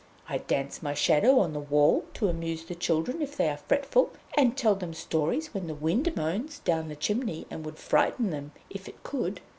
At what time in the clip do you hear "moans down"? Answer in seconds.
6.15-6.87